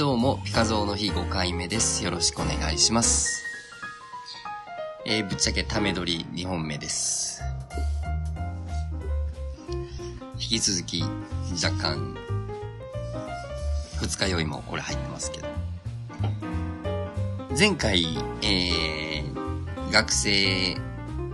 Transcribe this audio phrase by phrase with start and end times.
[0.00, 2.02] どうも、ピカゾーの日5回目です。
[2.02, 3.44] よろしくお願いします。
[5.04, 7.42] えー、ぶっちゃけため撮り2本目です。
[10.36, 11.02] 引き続き、
[11.62, 12.16] 若干、
[14.00, 15.48] 二日酔いも俺入ってますけど。
[17.58, 18.02] 前回、
[18.40, 20.78] えー、学生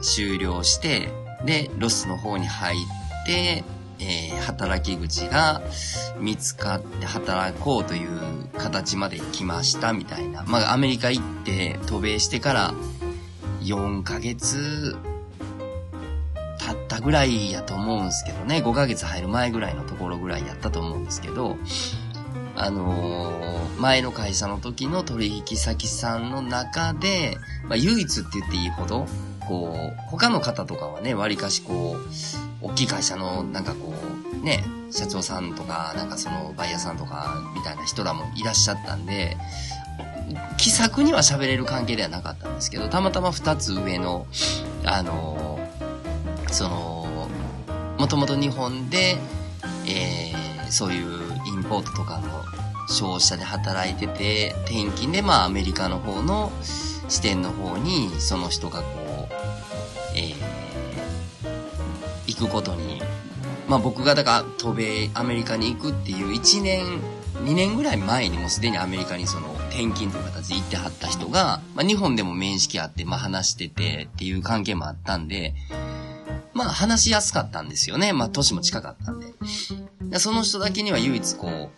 [0.02, 1.08] 終了して、
[1.44, 3.62] で、ロスの方に入って、
[3.98, 5.62] えー、働き口が
[6.18, 8.08] 見つかって働こうという
[8.56, 10.44] 形まで来ましたみたいな。
[10.46, 12.74] まあ、アメリカ行って渡米してから
[13.62, 14.96] 4ヶ月
[16.58, 18.62] 経ったぐらいやと思うんですけどね。
[18.64, 21.56] 5ヶ月入る前ぐらいのところぐらいやったと思うんですけど、
[22.54, 23.46] あのー
[23.78, 29.06] 前の会社の時の取引先さんの中で、まあ、唯一って言っていいほど、
[29.40, 33.92] こう、他の方とかはね、割かしこう、大きい会社の、なんかこ
[34.42, 39.36] う、ね、社長さんとか、なんかその、バイヤーさんとか、みたいな人らもいらっしゃったんで、
[40.56, 44.26] 気さくには喋れる関係ではなかったんですけど、たまたま二つ上の、
[44.84, 45.58] あの
[46.50, 47.28] その、
[47.98, 49.16] もともと日本で、
[49.86, 51.06] えー、そういう
[51.46, 52.44] インポートとかの
[52.88, 56.52] 商社で働いてて、転勤でまあアメリカの方の
[57.08, 59.05] 支店の方にその人がこう、
[62.38, 63.00] 行くことに、
[63.68, 66.84] まあ僕がだから渡米アメリカに行くっていう1年、
[67.44, 75.54] 2年ぐらい前にもすでにアメリカにその転勤という形で行ってはった人が、まあ日本でも面識あって、まあ話しててっていう関係もあったんで、
[76.54, 78.12] まあ話しやすかったんですよね。
[78.12, 79.34] まあ年も近かったんで。
[80.02, 81.70] でその人だけには唯一こう、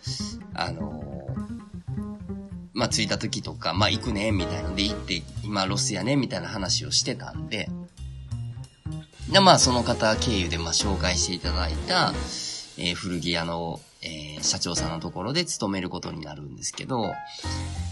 [0.53, 1.27] あの
[2.73, 7.69] まあ着いた時とか、まあ行くね、みたいので行って、今ロスやね、みたいな話をしてたんで、
[9.31, 12.13] でまあその方経由でまあ紹介していただいた、
[12.77, 17.13] えー古着屋の、えー社長さんのところで勤めることになるんですけど、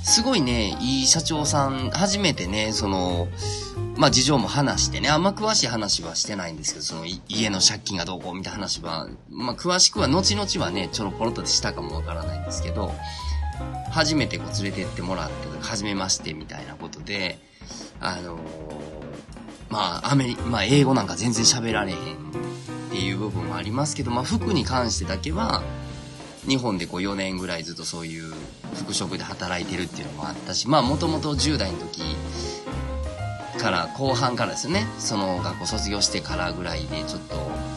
[0.04, 3.28] すごいね、いい社長さん、初めてね、その、
[3.98, 12.94] まあ事情も話してね、あんま詳しい話はしてないんですけど、その家の借金がどうこうみたいな話は、まあ詳しくは後々はね、ちょろぽろっとしたかもわからないんですけど、
[13.92, 17.40] 初めてこう連れてってもらって、初めましてみたいなことで、
[18.00, 18.97] あのー
[19.70, 22.00] まあアメリまあ英語なんか全然喋られへんっ
[22.92, 25.62] ていう部分もありますけど、まあ服に関してだけは、
[26.48, 28.34] 日本でこう4年ぐらいずっとそういう
[28.74, 32.02] 服飾で働いてるっていうのもあったし、まあもともと10代の時
[33.60, 37.36] から後半からですよね、その学校卒業してからぐらいでちょっと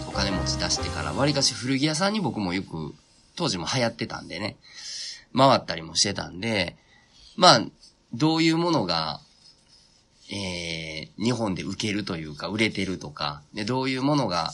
[0.09, 2.95] お金持ち出してから、割かし古着屋さんに僕もよく
[3.37, 4.57] 当時も流行ってたんでね、
[5.37, 6.77] 回ったりもしてたんで、
[7.37, 7.63] まあ、
[8.13, 9.21] どういうものが、
[10.33, 14.53] えー、日本で受けるというか、売れてるとか、で、どういうものが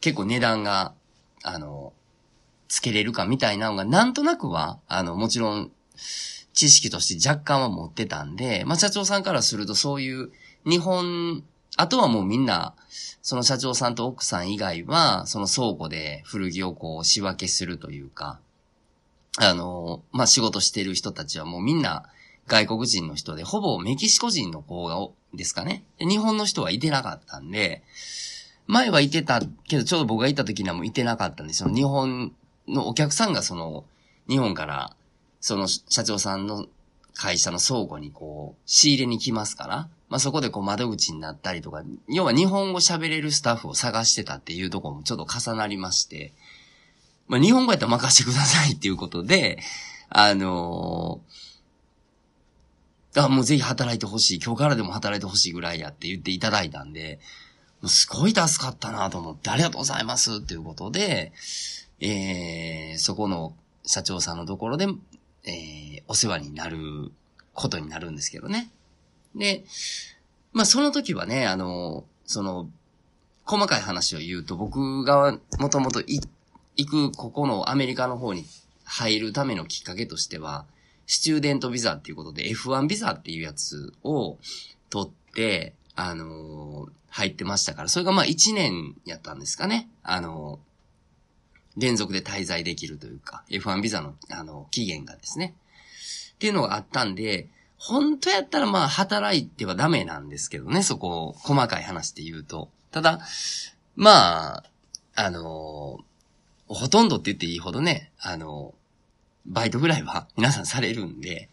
[0.00, 0.94] 結構値段が、
[1.42, 1.92] あの、
[2.68, 5.70] つけれるかみたいなのが、なんとなくは、あの、もちろん、
[6.54, 10.32] 知識として若干は持ってたんで、まあ、社長さんからするとそういう、
[10.64, 11.44] 日本、
[11.76, 12.74] あとはもうみんな、
[13.22, 18.40] その社長さんと奥さん以外は、その倉庫で古着をこう仕分けするというか、
[19.36, 22.08] あの、まあ、仕事してる人たちはもうみんな
[22.48, 24.96] 外国人の人で、ほぼメキシコ人の子が、
[25.34, 25.84] ですかね。
[25.98, 27.82] 日本の人はいてなかったんで、
[28.66, 31.70] 前はいてたけど、ちょうど僕が行った時にはもういてなかったんですよ。
[31.70, 32.32] 日本
[32.66, 33.84] のお客さんがその、
[34.28, 34.94] 日本から、
[35.40, 36.66] その社長さんの
[37.14, 46.32] 会社の倉庫にこう、仕入れに来ますから、まあ、そこでこう窓口になったりとか、要は日本語喋れるスタッフを探してたっていうところもちょっと重なりまして、
[47.26, 49.58] まあ、日本語やったら任せてくださいっていうことで、
[50.08, 51.47] あのー
[53.16, 54.40] あ、もうぜひ働いてほしい。
[54.44, 57.20] 今日からでも働いてほしいぐらいやって言っていただいたんで、
[57.80, 61.32] もうすごい助かったなと思って、ありがとうございますっていうことで、
[62.00, 63.54] えー、そこの
[63.84, 64.86] 社長さんのところで、
[65.44, 67.12] えー、お世話になる
[67.54, 68.70] ことになるんですけどね。
[69.34, 69.64] で、
[70.52, 72.68] まあその時はね、あの、その、
[73.44, 76.20] 細かい話を言うと、僕がもともと行
[76.86, 78.44] くここのアメリカの方に
[78.84, 80.66] 入るためのきっかけとしては、
[81.08, 84.38] スチューデントビザっていうことで F1 ビザっていうやつを
[84.90, 89.88] 取って、あのー入ってましたから、それがまあ1年やったんですかね。
[90.02, 90.68] あのー
[91.80, 95.54] 連続で滞在できるというか、F1 ビザの、あの、期限がですね。
[96.34, 102.68] っていうのがあったんで、本当やったらまあ働いてはダメなんですけどね、そこを、細かい話で言うと。
[102.90, 103.20] ただ、
[103.94, 104.64] まあ、
[105.14, 106.00] あの
[106.68, 108.74] ほとんどって言っていいほどね、あの
[109.48, 111.48] バイトぐらいは皆さんされるんで、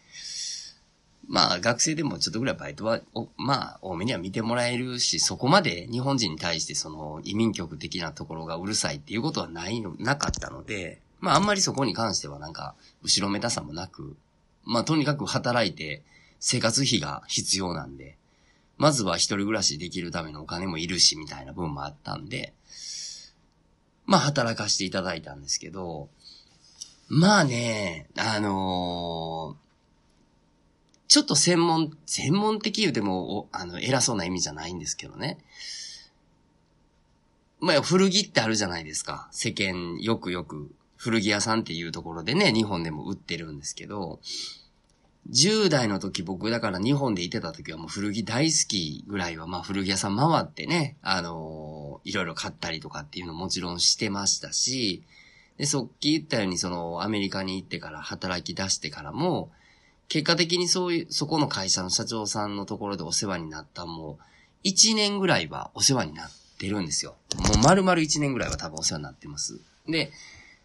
[1.28, 3.02] まあ学生でもちょっとぐらいバイトは、
[3.38, 14.16] まあ多めには見てもらえるし、そこまで日本人に対してその移民局的なところがうるさいっていうことはないの、なかったので、まああんまりそこに関してはなんか後ろめたさもなく、
[14.66, 16.04] まあとにかく働いて
[16.40, 18.18] 生活費が必要なんで、
[18.78, 22.54] まずは一人暮らしできるためのお金もいるし、みたいな部分もあったんで、
[24.06, 26.10] まあ働かせていただいたんですけど、
[27.08, 29.66] まあね、あのー、
[31.08, 35.38] ちょっと専門、専門的言うても、あの、偉そうな意味じゃないんですけどね。
[37.60, 39.28] まあ、古着ってあるじゃないですか。
[39.32, 44.20] 世間、よくよく、古着屋さんっていうところでね、日本でも売ってるんですけど、
[45.32, 55.04] 10代の時僕だから日本でいてた時はもう古着大好きぐらいはまあ古着屋さん回ってね、あのー、いろいろ買ったりとかっていうのもちろんしてましたし、
[55.58, 59.52] で、そっき言ったようにそのアメリカに行ってから働き出してからも、
[60.08, 64.20] 結果的にそういう、そこの会社の社長さんのところでお世話になったも
[64.64, 67.16] う、1年ぐらいはお世話になってるんですよ。
[67.38, 69.60] もう丸々1年ぐらいは多分お世話になってます。
[69.88, 70.12] で、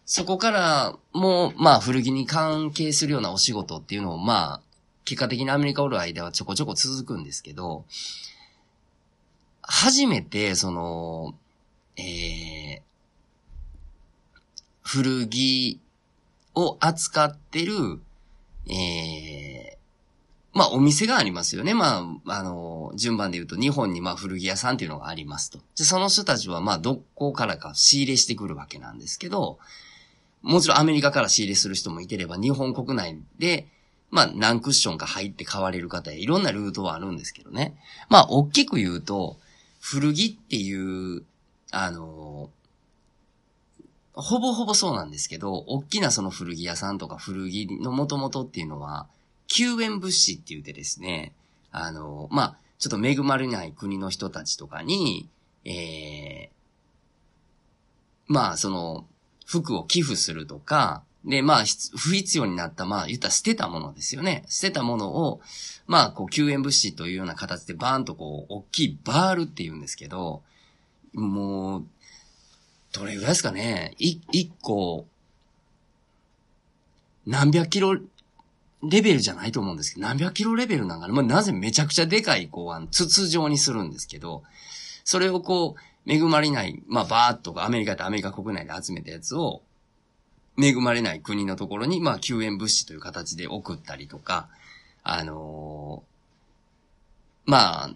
[0.05, 4.61] そこからもう、まあ古着に関係するようなお仕事っていうのを、まあ、
[5.05, 7.85] 結果的にアメリカおる間はちょこちょこ続くんですけど、
[9.61, 11.35] 初めて、その、
[11.97, 12.81] えー、
[14.83, 15.79] 古着
[16.55, 17.73] を扱ってる、
[18.67, 19.77] えー、
[20.53, 21.73] まあお店がありますよね。
[21.73, 25.59] まあ、あの、順番で言うと日本にまあ古着屋さんっていうのがありますと。
[25.77, 29.59] で、その人たちはまあどこからか仕入れしてくるわけなんですけど、
[30.41, 33.67] もちろんアメリカから仕入れする人もいてれば、日本国内で、
[34.09, 37.77] まあ何クッションか入って買われる方やいろんなルートはあるんですけどね。
[38.09, 39.37] まあ大きく言うと、
[39.79, 41.23] 古着っていう、
[41.71, 42.49] あの、
[44.21, 49.07] ほぼほぼそうなんですけど、大きなその古着屋さんとか古着の元々っていうのは、
[49.47, 51.33] 救援物資って言ってですね、
[51.71, 55.29] あの、まあ、ちょっと恵まれない国の人たちとかに、
[55.65, 59.05] ええー、まあ、その、
[59.45, 61.63] 服を寄付するとか、で、まあ、
[61.97, 64.43] 不必要になった、まあ、言ったら捨てたものですよね。
[64.47, 65.41] 捨てたものを、
[65.85, 70.41] まあ、こう、救援物資というような形でバーンとこう、大きいバールって言うんですけど、
[71.13, 71.85] もう、
[72.91, 73.93] どれぐらいですかね？
[73.97, 75.05] 一、一個、
[77.25, 77.95] 何百キロ
[78.83, 84.43] レベルじゃないと思うんですけど、何百キロレベルなんかまあ、なぜめちゃくちゃでかい、こう、あの、筒状にするんですけど、
[85.03, 89.61] それをこう、恵まれない、まあ、バーっとアメリカとアメリカ国内で集めたやつを、
[90.61, 94.49] 恵まれない国のところに、まあ、救援物資という形で送ったりとか、
[95.03, 97.93] あのー、まあ、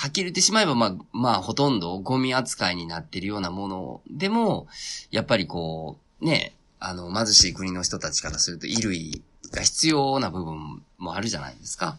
[0.00, 4.66] はっきり言ってしまえば、まあ、まあ、ほとんどゴミ扱いになってるようなものでも、
[5.10, 11.98] やっぱりこう、ね、あの、貧しい国の人たちからすると衣類が必要な部分もあるじゃないですか。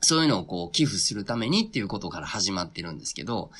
[0.00, 3.52] そういうのをこう寄付するためにっていうことから始まってるんですけど、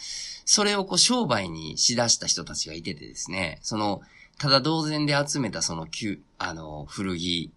[0.44, 4.02] それをこう商売にしだした人たちがいててですね、その、
[4.40, 7.52] ただ同然で集めたその旧、あの、古着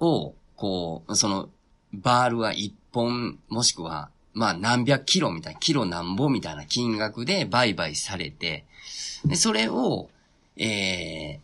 [0.00, 1.48] を、こう、その、
[1.94, 8.64] バールは一本、もしくは、まあ何百キロみたいな、キロ何本みたいな金額で売買されて、
[9.24, 10.10] で、それを、
[10.56, 11.40] えー、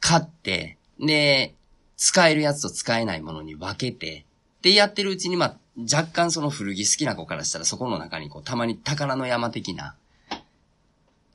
[0.00, 1.54] 買って、で、
[1.96, 4.24] 使えるやつと使えないものに分けて、
[4.60, 9.94] で、やってるうちに、まあ、若干その古着好きな子からしたらそこの中にこう、たまに宝の山的な、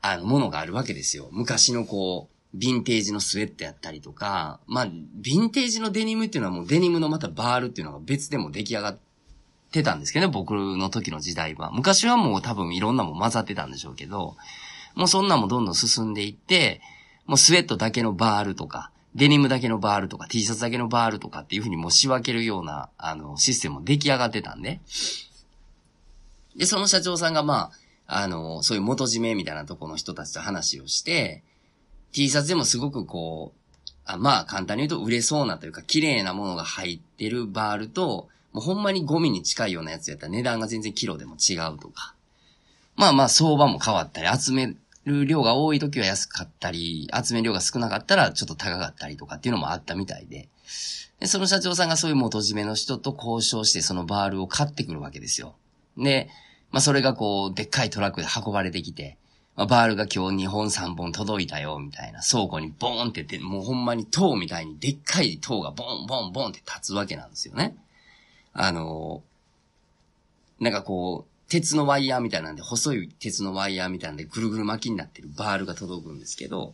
[0.02, 1.30] あの、ものがあるわけですよ。
[1.32, 8.98] 昔のこう、ヴィンテージのスウェットやったりとか、まあ、ヴィンテージのデニムっていうのはもうデニムのまたバールっていうのが別でも出来上がっ
[9.72, 11.72] てたんですけどね、僕の時の時代は。
[11.72, 14.36] 昔はもう多分いろんなもん混ざってたんでしょうけど、
[14.96, 16.82] もうそんなもどんどん進んでいって、
[17.26, 24.80] もうスウェットだけのバールとか、デニムだけのバールとか T シャツだけのバールとかっていうふうにもう仕分けるような、あの、システムも出来上がってたんで。
[26.56, 27.72] で、その社長さんがま
[28.08, 31.44] あ、あの、そういう元締めみたいなところの人たちと話をして、
[32.12, 42.16] T シャツでもすごくこう、あまあ簡単に言うと売れそうなというか綺麗なものが入ってるバールと、もうほんまにゴミに近いようなやつやったら値段が全然キロでも違うとか。
[42.96, 50.50] まあまあ相場も変わったり、集める量が多い時は安かったり、集める量が少なかったらちょっと高かったりとかっていうのもあったみたいで。
[51.20, 55.54] で、その社長さんがそういう元締めの人と交渉してそのバールを買ってくるわけですよ。
[55.96, 56.32] で、
[56.72, 59.20] まあそれがこう、でっかいトラックで運ばれてきて、
[59.56, 67.78] まあ、バールが今日2本3本届いたよ、みたいな倉庫にボーンってて、もうほんまに塔みたいにでっかい塔がボンボンボンって立つわけなんですよね。
[68.54, 69.24] あの、
[70.60, 76.74] なんかこう、鉄のワイヤーみたいなんで、細い鉄のワイヤーみたいなんで、ぐるぐる巻きになってるバールが届くんですけど、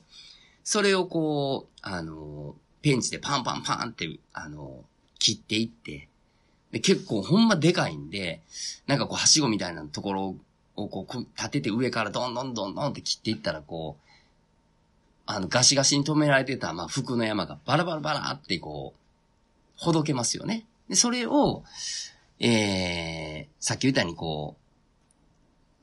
[0.63, 4.83] それをこう、あの、ペンチでパンパンパンって、あの、
[5.19, 6.07] 切っていって、
[6.71, 8.41] で結構ほんまでかいんで、
[8.87, 10.35] なんかこう、はしごみたいなところ
[10.75, 14.03] をこう、立てて上からどんどんどんどんって切っていったら、こう、
[15.25, 18.99] あの、ガシガシに止められてた、まあ、服の山がバラバラバラってこう、
[19.77, 20.65] ほどけますよね。
[20.89, 21.63] で、それを、
[22.39, 24.63] えー、さっき言ったようにこう、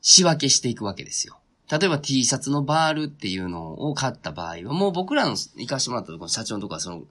[0.02, 1.38] 仕分けしていくわけですよ。
[1.71, 7.02] 例えば T シャツのバールっていうのを買った場合は、もう僕らの行かしてもらったところ、社長のところはその、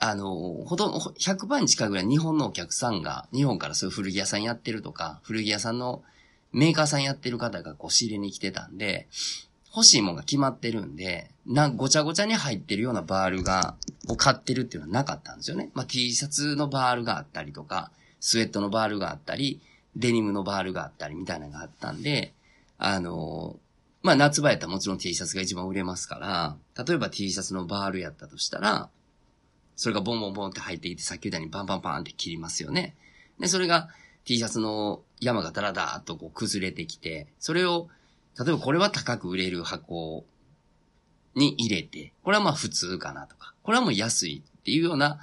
[0.00, 6.02] あの、ほとんど、100%に近いぐらい日本のお客さんが、日本からそういう古着屋さんやってるとか、古着屋さんの
[6.52, 9.08] メーカーさんやってる方がこう仕入れに来てたんで、
[9.74, 13.74] 欲しいものが決まってるんで、な、ごちゃごちゃに入ってるようなバールが、
[14.08, 15.70] を買ってるっていうのはなかったんですよね。
[15.74, 19.60] まあ、T シャツのバールがあったりとか、スウェットのバールがあったり、
[19.96, 22.32] デニムのバールがあったりみたいなのがあったんで、
[22.78, 23.58] あの、
[24.02, 28.90] まあ、夏場やったらもちろん T シャツが一番売れますから、例えば T シャツのバールやったとしたら、
[29.76, 32.94] それがボンボンボンって入ってきて、さっき言ったようにバンバンバンって切りますよね。
[33.40, 33.88] で、それが
[34.24, 37.88] T シャツの山がダラダーっとこう崩れてきて、それを、
[38.38, 40.24] 例えばこれは高く売れる箱
[41.34, 45.18] に入れて、これはまあ普通かなとか、これはもう安いっていうような、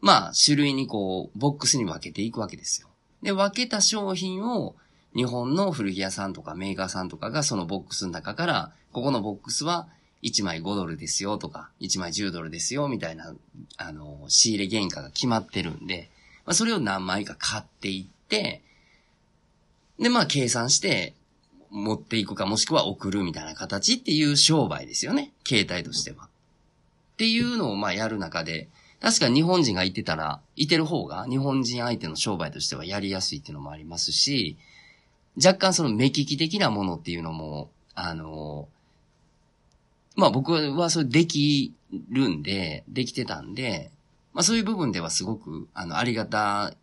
[0.00, 2.88] まあ種類にこう、ボックスに分けていくわけですよ。
[3.22, 4.74] で、分けた商品を、
[5.14, 9.86] 日本の古着屋さんとかメーカーさんとかがそのボックスの中から、ここのボックスは
[10.22, 13.34] 1枚5ドルですよとか、1枚10ドルですよみたいな、
[13.76, 16.08] あの、仕入れ原価が決まってるんで、
[16.46, 18.62] まあ、それを何枚か買っていって、
[19.98, 21.14] で、まあ計算して
[21.72, 25.32] 持っていくかもしくは送るみたいな形っていう商売ですよね。
[25.46, 26.24] 携帯としては。
[26.24, 26.28] っ
[27.16, 28.68] ていうのをまあやる中で、
[29.00, 34.58] 確か日本人がいてたら、いてる方が日本人相手の商売としてはやりやすいっていうのもありますし、
[35.36, 38.68] 若干その目利き的なものっていうのも、あの、
[40.14, 41.74] まあ僕はそれでき
[42.10, 43.90] るんで、できてたんで、
[44.34, 46.74] まあそういう部分ではすごく、あの、ありがた、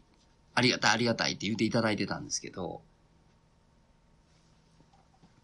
[0.55, 2.81] ありがたありがたいって言っていただいてたんですけど、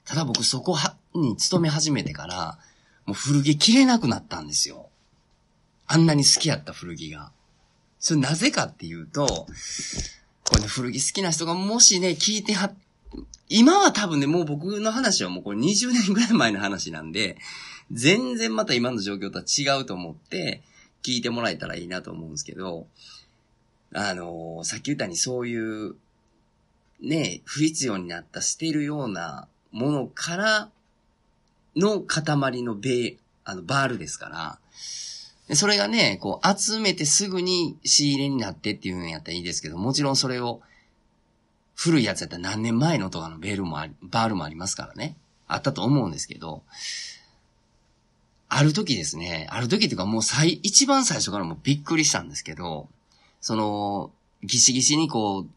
[0.05, 2.57] ただ僕そこは、に勤め始めてから、
[3.05, 4.89] もう古着着れなくなったんですよ。
[5.87, 7.31] あんなに好きやった古着が。
[7.99, 9.47] それなぜかっていうと、
[10.43, 12.71] これね、古着好きな人がもしね、聞いては、
[13.49, 17.37] 今は多分ね、もう僕の話はもうこれ20年ぐらい前の話なんで、
[17.91, 20.61] 全然また今の状況とは違うと思って、
[21.03, 22.87] 聞いてもらえたらいいなと思うんですけど、
[23.93, 25.95] あのー、さっき言ったようにそういう、
[26.99, 30.69] ね、不必要になった捨てるようなものから
[31.75, 34.29] の塊のベあの、バールですか
[35.49, 40.61] ら、それがね、こう集めてすぐに仕入れになってっていうのやったらいいですけど、もちろんそれを
[41.75, 45.17] 古いやつやったら何年前のとかのベールもあり、バールもありますからね。
[45.47, 46.63] あったと思うんですけど、
[48.47, 52.87] ある時ですね、ある時っていうかもう最、一番最初からもうびっくりしたんですけど、
[53.41, 55.47] その、ギシギシにこう、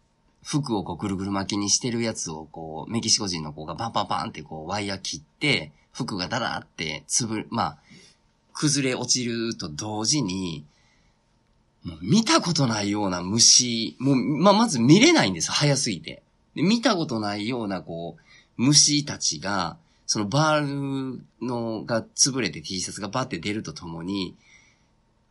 [0.48, 7.78] 服をこうぐるぐる巻きにしてるやつをこう、メキシコ人の子がバンバンバンってこうワイヤー切って、服がダラってつぶ、まあ、
[8.54, 10.64] 崩れ落ちると同時に、
[11.84, 16.22] もう見たことないような虫、もう、まあ、まず見れないんです早すぎて。
[16.54, 18.22] 見たことないようなこう、
[18.56, 19.76] 虫たちが、
[20.06, 24.34] そのバールのが潰れて T シャツがバって出るとともに、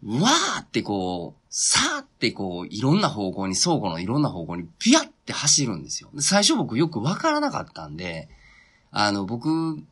[0.05, 6.09] わーってこう、さーってこう、いろんな方向に、倉庫のいろんな方向にピヤって走るんですよ。
[6.19, 8.29] 最初僕よくわからなかったんで、
[8.91, 9.83] あの、僕、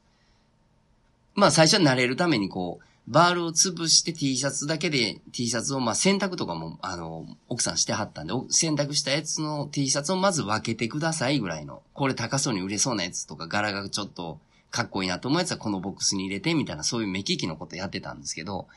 [1.35, 14.39] まあ最初は慣れるためにこう、バールを潰して T シャツだけで T シャツをまあ洗濯とかも、あの、奥さんしてはったんで、洗濯したやつの T シャツをまず分けてくださいぐらいの、これ高そうに売れそうなやつとか柄がちょっと
[14.71, 18.67] かっこいいなと思うやつはこのボックスに入れてみたいなそういう目利きのことやってたんですけど、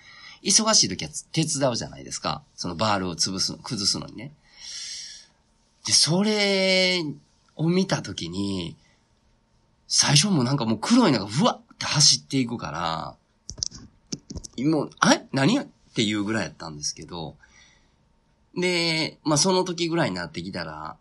[0.43, 2.43] 忙しい時は手伝うじゃないですか。
[2.55, 4.33] そのバールを潰すの、崩すのにね。
[5.89, 7.03] で、それ
[7.57, 8.77] を見た時に、
[9.87, 13.17] 最初もなんかもう黒いのがふわって走っていくか
[14.59, 15.27] ら、もう、あれ？
[15.33, 15.59] 何？
[15.59, 17.37] っていうぐらいやったんですけど、
[18.55, 20.99] で、まあその時ぐらいになってきたら、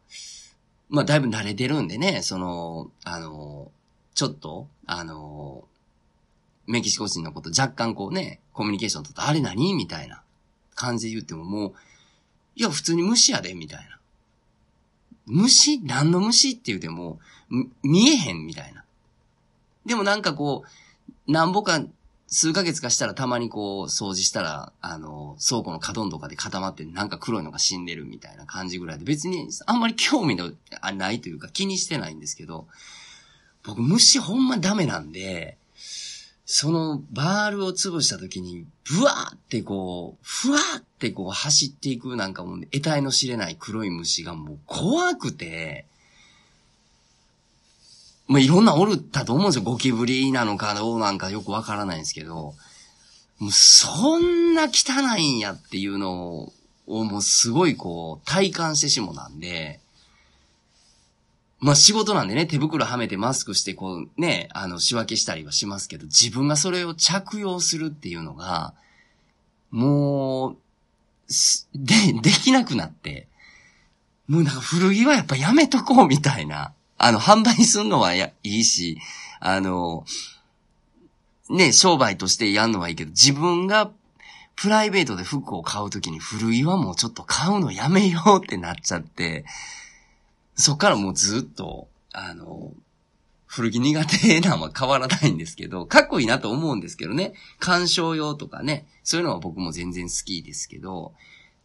[0.88, 3.70] まあだいぶ慣れてるんでね、その、あの、
[4.16, 5.66] ちょっと、あの、
[6.66, 9.74] メキシコ人のこと若干こうね、コミュニケーションとって、あれ何？
[9.74, 10.22] みたいな
[10.76, 11.74] 感じで言ってももう、
[12.56, 13.97] いや、普通に虫やで、みたいな。
[15.28, 17.20] 虫何の虫って言うても、
[17.84, 18.84] 見えへんみたいな。
[19.86, 20.64] でもなんかこ
[21.28, 21.84] う、なんぼか
[22.28, 32.68] 数ヶ月かしたらたまにこう掃除したら、あの、倉庫の角んとかで固まってなんか黒いのが死んでるみたいな感じぐらいで別にあんまり興味のあないというか気にしてないんですけど、
[33.64, 35.58] 僕虫ほんまダメなんで、
[36.50, 45.86] そのバールを潰した時に、ブワーってこう、ふわーってこう走っていくなんかもう得体の知れない黒い虫がもう怖くて、
[48.28, 49.64] まあ、いろんなおるったと思うんですよ。
[49.66, 52.54] ゴキブリなのかどうなんかよくわからないんですけど、
[53.40, 56.50] もうそんな汚いんやっていうの
[56.88, 59.82] を、もうすごいこう、体感してしもなんで、
[61.60, 68.74] まあ仕事なんでね、手袋はめてマスクしてこうね、あの仕分けしたりはしますけど、自分がそれを着用するっていうのが、
[69.72, 70.58] もう、
[71.76, 73.28] で、できなくなって、
[74.28, 76.74] もうなんか古着はやっぱやめとこうみたいな。
[76.98, 78.98] あの、販売するのはやいいし、
[79.40, 80.04] あの、
[81.50, 83.92] ね、商売としてやるのはいいけど、自分が
[84.56, 89.46] プライベートで服を買うときに古着はもうちょっと買うのやめようってなっちゃって、
[90.58, 92.74] そっからもうずっと、あの、
[93.46, 97.34] 古着苦手なのは変わらないんですけど、かっこいいなと思うんですけどね。
[97.60, 98.86] 鑑賞用とかね。
[99.04, 101.14] そういうのは僕も全然好きですけど、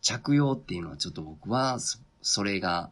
[0.00, 2.90] 着用っていうのはちょっと僕はそ、それが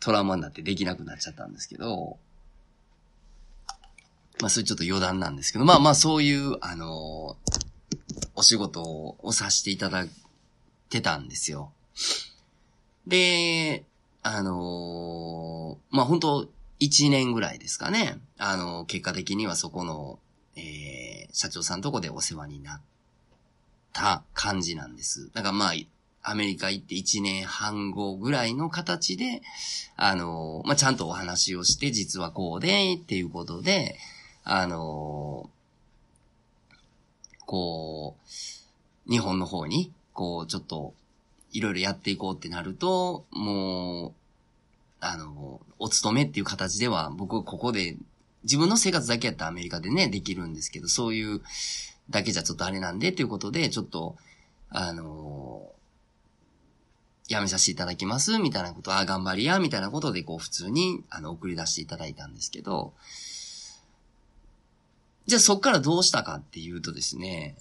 [0.00, 2.18] トラウマになってできなくなっちゃったんですけど、
[4.40, 7.36] まあそれちょっと余談なんですけど、まあまあそういう、あの、
[8.34, 10.10] お仕事をさせていただい
[10.88, 11.72] てたんですよ。
[13.06, 13.84] で、
[14.22, 16.48] あのー、まあ、本当
[16.78, 18.18] 一年ぐらいですかね。
[18.38, 20.18] あのー、結果的にはそこの、
[20.56, 22.80] えー、社長さんとこでお世話になっ
[23.92, 25.30] た感じなんです。
[25.32, 25.72] だからまあ、
[26.22, 29.42] アメリカ行って一年半後ぐらいの形で、
[29.96, 33.96] あのー、まあ、ちゃんとお話をして、実はこうで、っていうことで、
[34.44, 35.50] あの
[37.50, 40.94] こう、日本の方に、こう、ちょっと、
[41.52, 44.12] いろいろやっていこうってなると、もう、
[45.00, 47.96] あの、お勤めっていう形では、僕ここで、
[48.44, 51.42] 自分の生活だけやったらアメリカでね、できるんですけど、そういう
[52.10, 54.16] だけじゃちょっとあれなんで、っていうことで、ちょっと、
[54.70, 55.72] あの、
[57.28, 62.92] 辞めさせていただきます、みたいなこと、あ、頑張りや、みたいなことで、こう、普通に、あの、送り出していただいたんですけど、
[65.26, 67.56] じゃあそっからどうしたかっていうとですね、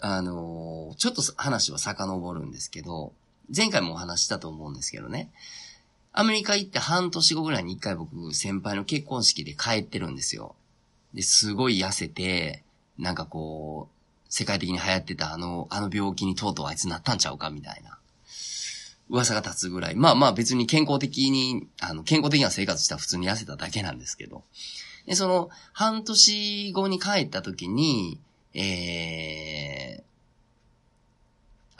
[0.00, 3.12] あのー、ちょっと話は遡るんですけど、
[3.54, 5.30] 前回もお話したと思うんですけどね、
[6.12, 10.54] アメリカ行って半年後ぐらいに一回僕、先輩の結婚式で帰ってるんですよ。
[11.14, 12.62] で、すごい痩せて、
[12.98, 17.98] なんかこう、世界的に流行ってたあの、あの病気にとうとうあいつなったんちゃうかみたいな。
[19.08, 19.94] 噂が立つぐらい。
[19.94, 24.42] まあまあ別に健康的に、あの、健康的な生活したら普通に痩せただけなんですけど。
[25.06, 28.18] で、その、半年後に帰った時に、
[28.54, 28.64] えー、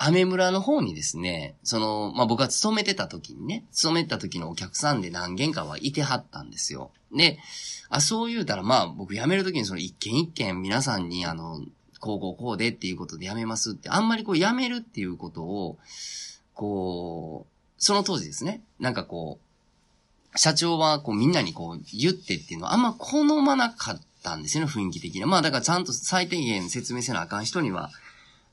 [0.09, 6.93] アメ村の方にですね、その、まあ、僕が勤めてた時にね、勤めてた時のお客さんで何件かはいてはったんですよ。
[7.15, 7.39] で、
[7.91, 11.61] あ、そう言うたら、まあ、僕辞める時にその一件一件皆さんにあの、
[12.01, 15.77] こうこうこうでっていうことで辞めますって、あんまりこう辞めるっていうことを、
[16.55, 19.39] こう、その当時ですね、なんかこ
[20.35, 25.27] う、社長はこうみんなにこう言ってっていうのはあんま好まなかったんですよね、雰囲気的に。
[25.27, 27.91] まあだからちゃんと最低限説明せなあかん人には、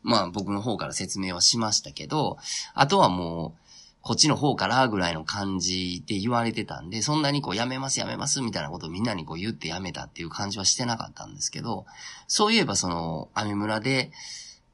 [0.06, 2.38] まあ僕の方から説明はしましたけど、
[2.76, 3.60] あとはもう、
[4.02, 11.88] こっちの方からぐらいの感じで言われてたんで、そんなにこうやめますやめますみたいなことをみんなにこう言ってやめたっていう感じはしてなかったんですけど、
[12.28, 14.12] そういえばその、アメ村で、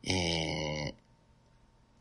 [0.03, 0.93] えー、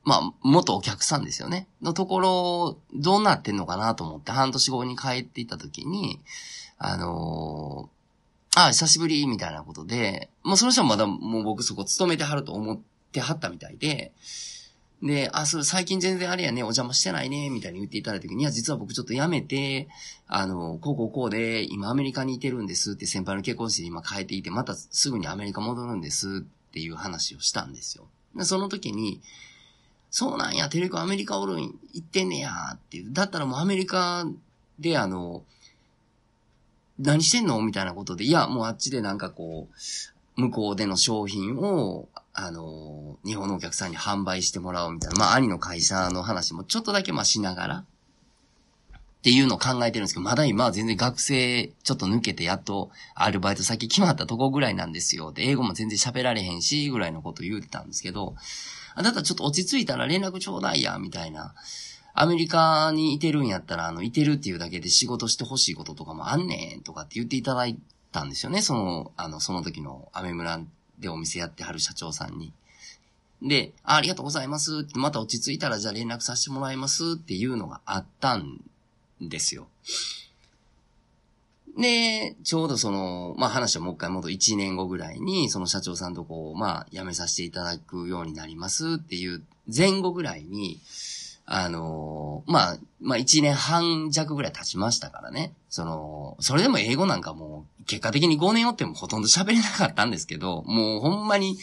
[0.03, 1.69] まあ、元お客さんですよね。
[1.81, 6.19] のところ、どうなってんのかなと思って半年後に帰っていった時に、
[6.79, 12.79] あのー、あ、久しぶりみたいなことで、もうその人はまだもう僕そこ勤めてはると思っ
[13.11, 14.13] ってはったみたいで、
[15.03, 19.89] で、あ、それ最近全然あれやね、お邪魔してないね、みたいに言っていただいた時に、いや、実は僕ちょっと辞めて、
[20.29, 28.07] あの、こうこうこうで、今アメリカにいてるんですって先輩の結婚式で今変えていて、またすぐにアメリカ戻るんですっていう話をしたんですよ。
[28.37, 29.21] でその時に、
[30.11, 33.13] そうなんや、テレコアメリカおるん、行ってんねや、っていう。
[33.13, 34.27] だったらもうアメリカ
[34.79, 35.45] であの、
[36.99, 37.63] 何してんの？
[37.63, 39.69] みたいなことで、いや、もうあっちでなんかこ
[40.37, 42.07] う、向こうでの商品を、
[42.47, 47.85] あの、日本のお客さんに販売してもらおうみたいな、まあ、兄の会社の話もちょっとだけまあしながら、
[49.21, 55.31] っていうのを考えてるんですけど、まだ今は全然学生ちょっと抜けてやっとアルバイト先決まったとこぐらいなんですよ。
[55.31, 58.35] で、英語も全然喋られへんし、ぐらいのこと言うてたんですけど、
[58.95, 61.55] あなたちょっと落ち着いたら連絡ちょうだいや、みたいな。
[62.15, 67.79] アメリカにいてるんやったら、あの、いてるっていうだけで仕事してほしいこととかもあんねん、とかって言っていただい
[68.13, 68.63] たんですよね。
[68.63, 70.61] その、あの、その時のアメ村
[71.01, 72.53] でお店やってはる社長さんに。
[73.43, 78.61] で、あありがとうございますって、また落ち着いたらじゃあ連絡させてもらいますっていうのがあったん
[79.21, 79.69] ですよ。
[81.79, 89.43] で、ちょうどその、まあ話はもう一回戻る1年後ぐらいに、その社長さんとこう、まあ辞めさせていただくようになりますっていう
[89.75, 90.81] 前後ぐらいに、
[91.53, 95.53] あのー、まあ、まあ一年半弱ぐらい経ちましたからね。
[95.69, 101.59] その、それでも英語なんかもう、結果的に5年おってもほとんど喋れなかったんですけど、もうほんまに、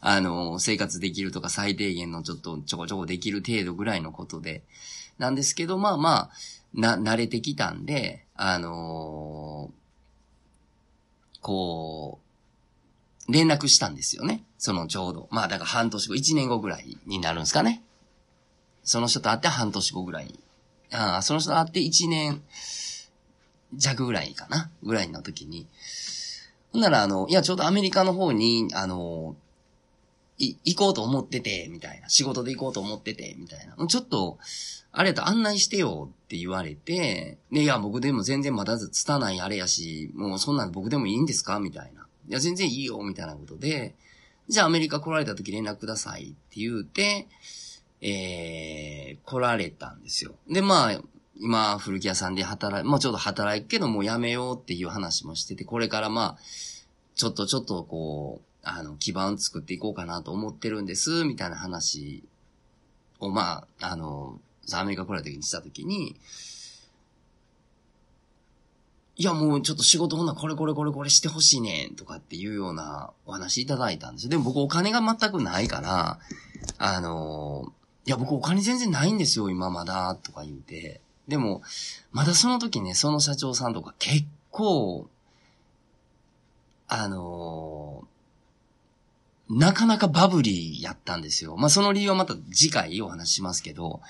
[0.00, 4.62] あのー、生活できるとか最低限のちょっとちょこちょこできる程度ぐらいのことで、
[5.18, 6.30] なんですけど、まあまあ、
[6.72, 12.20] な、慣れてきたんで、あのー、こ
[13.28, 14.44] う、連絡したんですよね。
[14.56, 15.26] そのちょうど。
[15.32, 17.82] まあだから半年後、1年後ぐらいになるんですかね。
[18.84, 20.38] その人と会って半年後ぐらい。
[20.92, 22.42] ああ、その人と会って1年
[23.74, 25.66] 弱ぐらいかなぐらいの時に。
[26.72, 29.36] ほんならあの、いやちょうどアメリカの方に、あの、
[30.38, 32.08] い、行こうと思ってて、みたいな。
[32.08, 33.86] 仕事で行こうと思ってて、みたいな。
[33.86, 34.38] ちょっと、
[34.90, 41.60] あれと案内してよって言われて、ね、いや、僕でも全然まだつたないあれやし、もうそんなん僕でもいいんですか？
[41.60, 42.06] みたいな。
[42.28, 43.94] いや、全然いいよ、みたいなことで、
[44.48, 47.28] じゃあアメリカ来られた時連絡くださいって言うて、
[48.02, 50.34] えー、来られたんですよ。
[50.50, 51.00] で、まあ、
[51.36, 56.38] 今、古着屋さんで働い、まあちょっと働くけどもうやめようっていう話もしてて、これからまあ、
[57.14, 62.24] ちょっとちょっとこう、あの、基盤作っていこうかなと思ってるんです、みたいな話
[63.20, 64.40] を、まあ、あの、
[64.72, 66.16] アメリカ来られた時にした時に、
[69.16, 74.30] いや、もうちょっと仕事ほんなこれこれこれこれしてほしいねんとかっていうようなお話いただいたんですよ。
[74.30, 76.18] でも僕お金が全くないから、
[76.78, 77.72] あの、
[78.04, 81.00] いや、僕お金全然ないんですよ、今まだ、とか言うて。
[81.28, 81.62] でも、
[82.10, 85.08] まだその時ね、その社長さんとか結構、
[86.88, 88.06] あの
[89.48, 91.56] なかなかバブリーやったんですよ。
[91.56, 94.00] まあ、その理由はまた次回お話しますけど、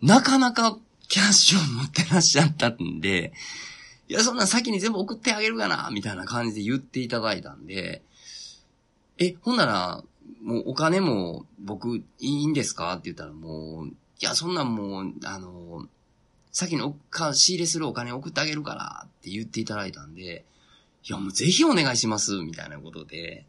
[0.00, 0.76] なかなか
[1.08, 3.32] キャッシュを持ってらっしゃったんで、
[4.08, 8.02] いや、そんな先に全部送ってあげるかな、みたいな感じで言っていただいたんで、
[9.18, 10.02] え、ほんなら、
[10.42, 15.86] もうお金も僕いいんですかって言ったらもう、いや、そんなんもう、あの、
[16.52, 20.44] 先にか仕入れするお金送ってあげるからって言っていただいたんで、
[21.04, 23.44] いや、もうぜひお願いします、みたいなことで。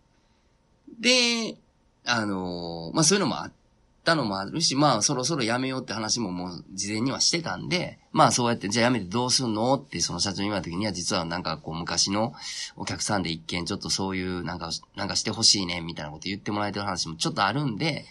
[1.00, 1.58] で、
[2.06, 3.61] あの、まあ、そういうのもあって
[4.04, 12.34] たのもあるし、まあ、そろそろ辞めようって話ももう事前にはしてたんで、まあ、そうやって、じゃあ辞めてどうすんのってその社長に言われた時には、実はなんかこう、昔の
[12.76, 18.06] お客さんで一見ちょっとそういう、なんか、なんかしてほしいね、みたいなこと言ってもらえてる話もちょっとあるんで、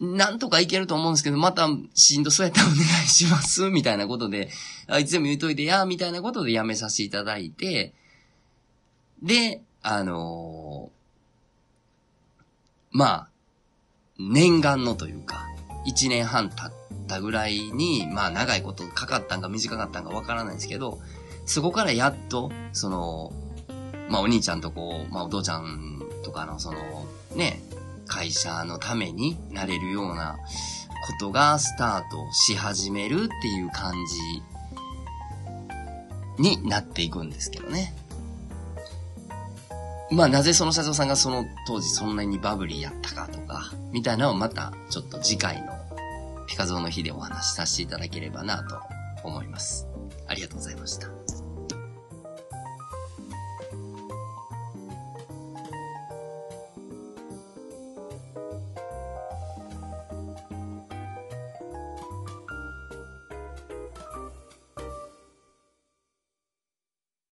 [0.00, 4.48] なんとかいけると思うんですけど、またしんどそうやったらお願いします、みたいなことで、
[4.86, 7.92] あいつでも言うといてや、みたいなことで辞めさせていただいて、
[9.22, 13.29] で、あのー、まあ、
[14.28, 15.46] 念願のというか、
[15.86, 16.72] 一年半経っ
[17.06, 20.98] たぐらいに、まあ長いことかかったんか短かったんかわからないですけど、
[21.46, 23.32] そこからやっと、その、
[24.08, 26.78] まあお兄ちゃんとこう、まあお父ちゃんとかのその、
[27.34, 27.62] ね、
[28.06, 30.36] 会社のためになれるような
[31.06, 33.94] ことがスタートし始めるっていう感
[36.38, 37.94] じになっていくんですけどね。
[40.10, 45.68] まあなぜその社長さんがその当時そんなにバブリーやったかとか、みたいなのをまたちょっと次回の
[46.46, 48.80] ピカゾーの日でお話しさせていただければなと
[49.22, 49.86] 思います。
[50.26, 51.19] ありがとうございました。